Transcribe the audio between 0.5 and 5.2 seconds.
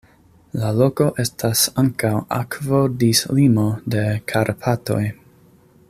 La loko estas ankaŭ akvodislimo de Karpatoj.